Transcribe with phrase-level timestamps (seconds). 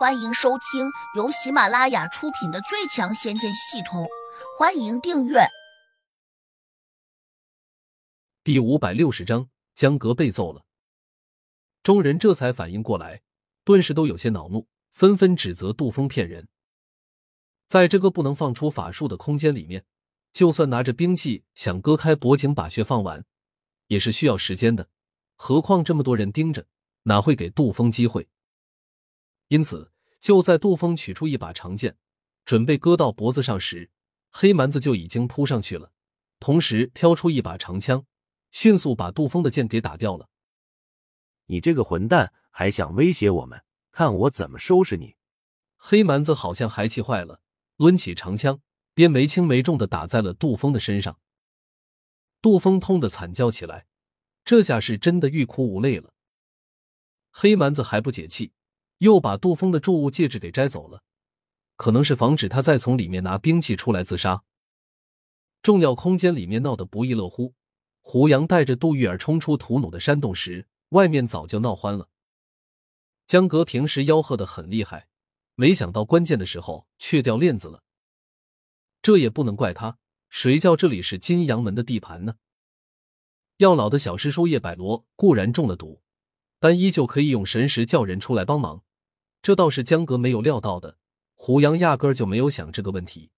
[0.00, 4.04] 欢迎收听由喜马拉雅出品的《最强仙剑系统》，
[4.58, 5.40] 欢迎订阅。
[8.42, 10.64] 第五百六十章，江阁被揍了。
[11.82, 13.20] 众人这才反应过来，
[13.62, 16.48] 顿时都有些恼怒，纷纷指责杜峰骗人。
[17.68, 19.84] 在这个不能放出法术的空间里面，
[20.32, 23.26] 就算拿着兵器想割开脖颈把血放完，
[23.88, 24.88] 也是需要时间的。
[25.36, 26.64] 何况这么多人盯着，
[27.02, 28.26] 哪会给杜峰机会？
[29.50, 29.90] 因此，
[30.20, 31.96] 就在杜峰取出一把长剑，
[32.44, 33.90] 准备割到脖子上时，
[34.30, 35.90] 黑蛮子就已经扑上去了，
[36.38, 38.06] 同时挑出一把长枪，
[38.52, 40.28] 迅速把杜峰的剑给打掉了。
[41.46, 43.64] 你这个混蛋，还想威胁我们？
[43.90, 45.16] 看我怎么收拾你！
[45.76, 47.42] 黑蛮子好像还气坏了，
[47.78, 48.60] 抡起长枪，
[48.94, 51.18] 便没轻没重的打在了杜峰的身上。
[52.40, 53.88] 杜峰痛得惨叫起来，
[54.44, 56.14] 这下是真的欲哭无泪了。
[57.32, 58.52] 黑蛮子还不解气。
[59.00, 61.02] 又把杜峰的注物戒指给摘走了，
[61.76, 64.44] 可能是防止他再从里面拿兵器出来自杀。
[65.62, 67.54] 重要空间里面闹得不亦乐乎，
[68.02, 72.10] 胡杨带着杜玉儿冲出土弩的山洞时，外面早就闹欢了。
[73.26, 75.08] 江阁平时吆喝的很厉害，
[75.54, 77.82] 没想到关键的时候却掉链子了。
[79.00, 79.96] 这也不能怪他，
[80.28, 82.34] 谁叫这里是金阳门的地盘呢？
[83.56, 86.02] 药老的小师叔叶百罗固然中了毒，
[86.58, 88.84] 但依旧可以用神识叫人出来帮忙。
[89.42, 90.98] 这倒是江格没有料到的，
[91.34, 93.30] 胡杨压根儿就没有想这个问题，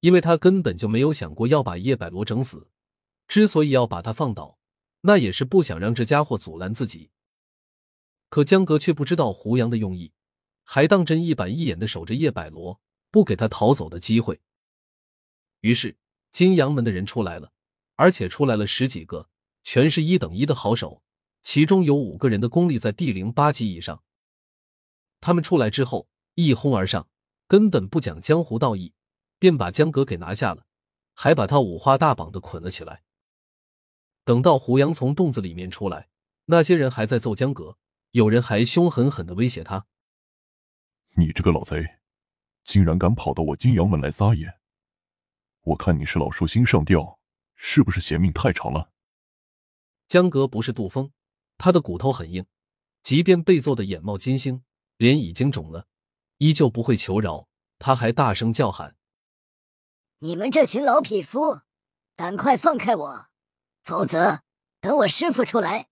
[0.00, 2.68] 因为他根本就没有想过要把叶百罗整死。
[3.26, 4.58] 之所以要把他放倒，
[5.02, 7.10] 那也是不想让这家伙阻拦自己。
[8.30, 10.12] 可江格却不知道胡杨的用意，
[10.64, 12.80] 还当真一板一眼的守着叶百罗，
[13.10, 14.40] 不给他逃走的机会。
[15.60, 15.98] 于是
[16.30, 17.52] 金阳门的人出来了，
[17.96, 19.28] 而且出来了十几个，
[19.62, 21.02] 全是一等一的好手，
[21.42, 24.02] 其中有五个人的功力在地灵八级以上。
[25.20, 27.08] 他们出来之后，一哄而上，
[27.46, 28.94] 根本不讲江湖道义，
[29.38, 30.66] 便把江阁给拿下了，
[31.14, 33.02] 还把他五花大绑的捆了起来。
[34.24, 36.08] 等到胡杨从洞子里面出来，
[36.46, 37.78] 那些人还在揍江阁，
[38.12, 39.86] 有人还凶狠狠的威胁他
[41.16, 41.98] ：“你这个老贼，
[42.64, 44.58] 竟然敢跑到我金阳门来撒野！
[45.62, 47.18] 我看你是老寿星上吊，
[47.56, 48.92] 是不是嫌命太长了？”
[50.06, 51.10] 江阁不是杜峰，
[51.58, 52.46] 他的骨头很硬，
[53.02, 54.62] 即便被揍的眼冒金星。
[54.98, 55.86] 脸已经肿了，
[56.38, 57.48] 依旧不会求饶，
[57.78, 58.96] 他还大声叫喊
[60.18, 61.62] ：“你们这群老匹夫，
[62.16, 63.26] 赶快放开我，
[63.84, 64.42] 否则
[64.80, 65.88] 等我师傅出来，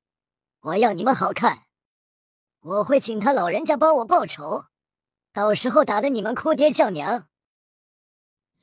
[0.61, 1.67] 我要你们好看！
[2.61, 4.67] 我会请他老人家帮我报仇，
[5.33, 7.29] 到时候打得你们哭爹叫娘。”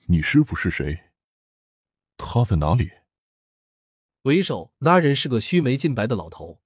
[0.08, 1.12] 你师傅是谁？
[2.18, 2.92] 他在哪里？
[4.24, 6.60] 为首那人是个须眉尽白的老头，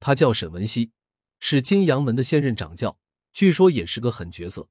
[0.00, 0.90] 他叫沈文熙，
[1.38, 2.98] 是金阳门的现任掌教。
[3.32, 4.68] 据说也是个狠角色，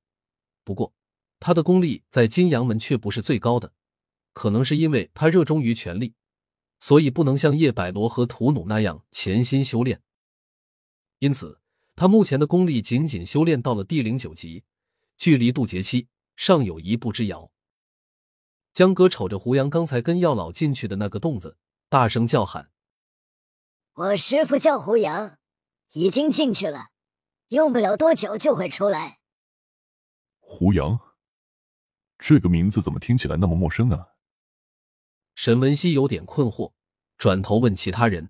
[0.63, 0.93] 不过
[1.39, 3.73] 他的功力在金阳门却不是最高的，
[4.33, 6.13] 可能是因为他热衷于权力，
[6.79, 10.01] 所以不能像叶百罗和图努那样潜心修炼。
[11.19, 11.59] 因此，
[11.95, 14.63] 他目前的功力仅仅修炼到了第零九级，
[15.17, 17.51] 距离渡劫期尚有一步之遥。
[18.73, 21.57] 江哥瞅着胡杨刚才跟药老进去的那个洞子，
[21.89, 22.69] 大声叫喊
[23.95, 25.37] ：“我师傅叫胡杨，
[25.91, 26.89] 已经进去了。”
[27.49, 29.19] 用不了多久就会出来。
[30.39, 30.99] 胡杨，
[32.19, 34.09] 这个名字怎么听起来那么陌生呢？
[35.33, 36.73] 沈文熙有点困惑，
[37.17, 38.29] 转头问其他人：“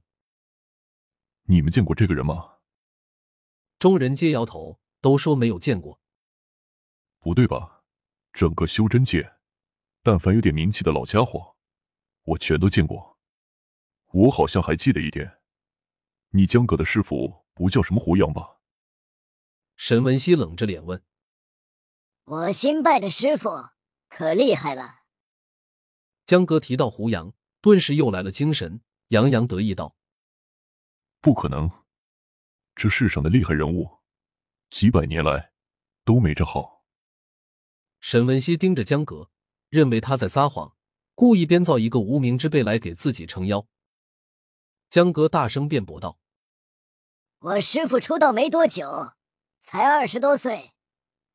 [1.47, 2.59] 你们见过这个人吗？”
[3.77, 5.99] 众人皆摇头，都说没有见过。
[7.19, 7.83] 不对吧？
[8.31, 9.33] 整个修真界，
[10.01, 11.57] 但凡有点名气的老家伙，
[12.23, 13.19] 我全都见过。
[14.11, 15.41] 我好像还记得一点，
[16.29, 18.58] 你江阁的师傅不叫什么胡杨吧？
[19.81, 21.01] 沈文熙冷着脸问
[22.25, 23.49] ：“我新拜的师傅
[24.09, 25.03] 可厉害了。”
[26.27, 29.95] 江哥提到胡杨，顿时又来了精神，洋洋得意道
[31.21, 31.71] ：“不可能，
[32.75, 33.99] 这世上的厉害人物，
[34.69, 35.53] 几百年来
[36.03, 36.83] 都没这好。”
[38.01, 39.31] 沈文熙盯着江哥，
[39.69, 40.75] 认为他在撒谎，
[41.15, 43.65] 故意编造一个无名之辈来给自己撑腰。
[44.89, 46.19] 江哥大声辩驳道
[47.39, 49.13] ：“我师傅出道没多久。”
[49.71, 50.73] 才二十多岁，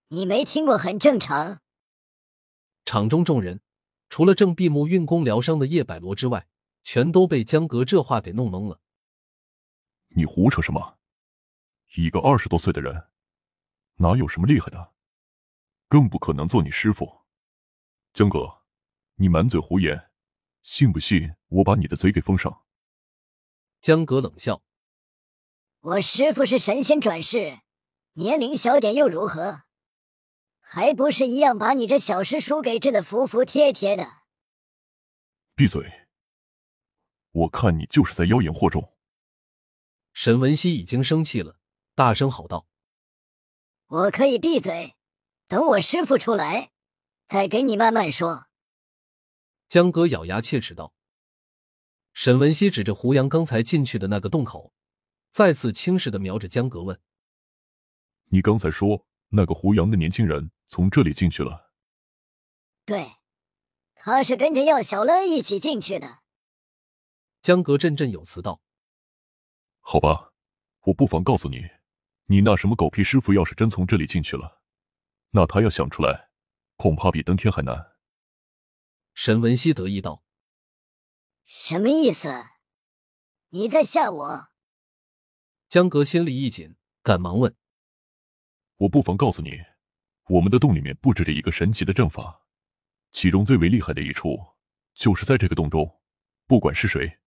[0.09, 1.61] 你没听过很正常。
[2.85, 3.61] 场中众人
[4.09, 6.49] 除了正闭目运功疗伤的叶百罗之外，
[6.83, 8.81] 全都被江格这话给弄懵了。
[10.17, 10.99] 你胡扯什么？
[11.95, 13.07] 一个二十多岁的人，
[13.99, 14.95] 哪有什么厉害的？
[15.87, 17.21] 更不可能做你师傅。
[18.13, 18.65] 江格，
[19.15, 20.11] 你满嘴胡言，
[20.65, 22.65] 信不信我把你的嘴给封上？
[23.81, 24.61] 江格冷笑
[25.83, 27.61] ：“我师傅是神仙转世。”
[28.15, 29.63] 年龄小点又如何？
[30.61, 34.23] 还不是一样把你这小师叔给治得服服帖帖的。
[35.55, 36.07] 闭嘴！
[37.33, 38.95] 我看你就是在妖言惑众。
[40.13, 41.59] 沈文熙已经生气了，
[41.97, 42.69] 大声吼道
[43.89, 44.95] ：“我可以闭嘴，
[45.49, 46.71] 等我师傅出来，
[47.27, 48.47] 再给你慢慢说。”
[49.69, 50.95] 江哥咬牙切齿道。
[52.13, 54.73] 沈文熙指着胡杨刚才进去的那个洞口，
[55.33, 57.01] 再次轻视的瞄着江格问
[58.35, 61.71] ：“你刚才说那个胡杨的年轻人从这里进去了
[62.85, 63.13] ？”“对，
[63.95, 66.19] 他是跟着药小乐一起进去的。”
[67.43, 68.61] 江格振振有词道
[69.79, 70.33] ：“好吧，
[70.81, 71.63] 我不妨告诉你，
[72.25, 74.61] 你那什么狗屁师傅要是真从这里进去了，
[75.31, 76.31] 那他要想出来，
[76.75, 77.93] 恐怕比登天还难。”
[79.15, 80.25] 沈文熙得意道。
[81.45, 82.47] 什么意思？
[83.51, 84.49] 你在吓我？
[85.69, 87.55] 江格心里一紧，赶忙问
[88.77, 89.53] ：“我不妨告诉你，
[90.29, 92.43] 我们的洞里面布置着一个神奇的阵法，
[93.11, 94.39] 其中最为厉害的一处，
[94.95, 96.01] 就是在这个洞中，
[96.47, 97.19] 不管是谁，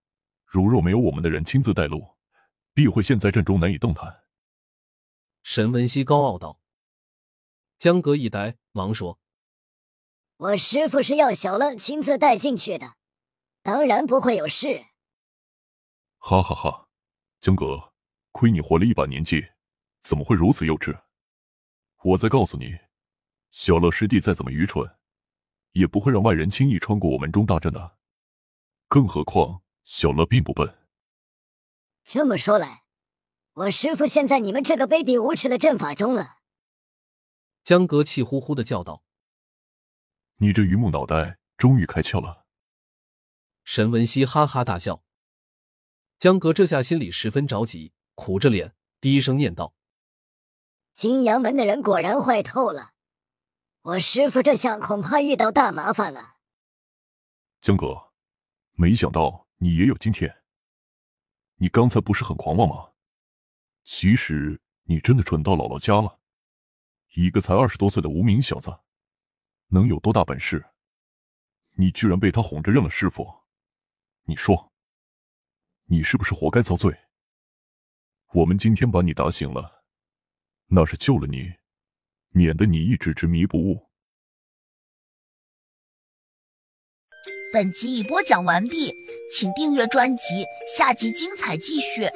[0.45, 2.15] 如若没有我们的人亲自带路，
[2.73, 4.23] 必会陷在阵中难以动弹。”
[5.43, 6.59] 沈文熙高傲道。
[7.77, 9.19] 江格一呆，忙说
[10.37, 12.95] ：“我师傅是要小乐亲自带进去的。”
[13.63, 14.85] 当然不会有事。
[16.17, 16.87] 哈哈哈，
[17.39, 17.93] 江哥，
[18.31, 19.45] 亏你活了一把年纪，
[20.01, 20.97] 怎么会如此幼稚？
[22.03, 22.77] 我再告诉你，
[23.51, 24.97] 小乐师弟再怎么愚蠢，
[25.71, 27.97] 也不会让外人轻易穿过我门中大阵的。
[28.87, 30.77] 更何况小乐并不笨。
[32.05, 32.83] 这么说来，
[33.53, 36.37] 我师傅陷在你们这个卑鄙无耻的阵法中了。
[37.63, 39.03] 江格气呼呼的叫道
[40.37, 42.45] ：“你这榆木脑袋终于开窍了。”
[43.65, 45.03] 沈文熙哈哈大笑，
[46.17, 49.73] 江格这下心里十分着急，苦着脸低声念道
[50.97, 52.93] ：“金阳门的人果然坏透了，
[53.83, 56.37] 我师傅这下恐怕遇到大麻烦了。”
[57.61, 58.13] 江哥，
[58.71, 60.41] 没想到你也有今天。
[61.57, 62.93] 你刚才不是很狂妄吗？
[63.83, 66.19] 其实你真的蠢到姥姥家了。
[67.13, 68.79] 一个才二十多岁的无名小子，
[69.67, 70.65] 能有多大本事？
[71.75, 73.43] 你居然被他哄着认了师傅！
[74.23, 74.73] 你说，
[75.83, 76.97] 你是不是活该遭罪？
[78.33, 79.76] 我们今天把你打醒了，
[80.69, 81.53] 那是救了你，
[82.29, 83.87] 免得你一直执迷不悟。
[87.53, 88.91] 本集已播讲完毕，
[89.33, 90.45] 请订阅专辑，
[90.77, 92.09] 下集精彩继续。